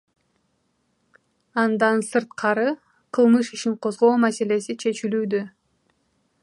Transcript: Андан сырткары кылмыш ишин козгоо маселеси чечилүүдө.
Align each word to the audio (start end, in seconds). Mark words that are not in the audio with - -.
Андан 1.63 1.97
сырткары 2.09 2.67
кылмыш 3.13 3.47
ишин 3.57 3.75
козгоо 3.83 4.13
маселеси 4.23 4.73
чечилүүдө. 4.83 5.41